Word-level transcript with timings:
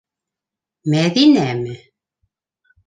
Мәҙинәме? 0.95 1.79